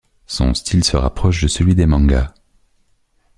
[0.25, 2.33] Son style se rapproche de celui des manga.